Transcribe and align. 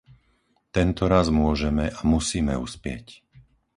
Tentoraz 0.75 1.27
môžeme 1.43 1.85
a 1.93 2.01
musíme 2.13 2.53
uspieť. 2.65 3.05